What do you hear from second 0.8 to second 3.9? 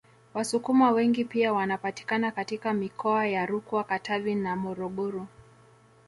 wengi pia wanapatikana katika mikoa ya Rukwa